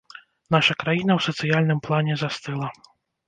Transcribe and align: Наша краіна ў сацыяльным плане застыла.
Наша 0.55 0.75
краіна 0.83 1.11
ў 1.17 1.21
сацыяльным 1.27 1.79
плане 1.89 2.17
застыла. 2.25 2.73